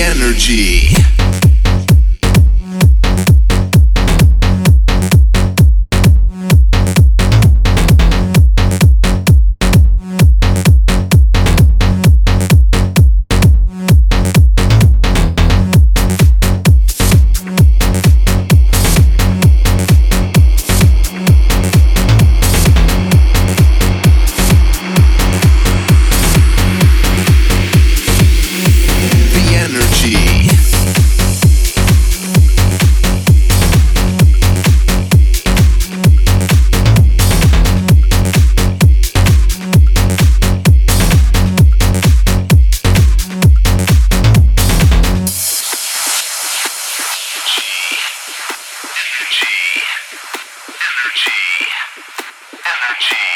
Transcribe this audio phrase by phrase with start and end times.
[0.00, 0.89] energy.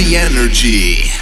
[0.00, 1.19] the energy.